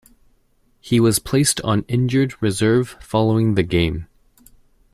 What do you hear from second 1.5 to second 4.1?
on injured reserve following the game.